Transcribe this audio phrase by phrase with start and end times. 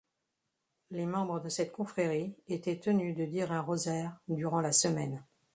[0.89, 5.23] Les membres de cette confrérie étaient tenus de dire un rosaire durant la semaine.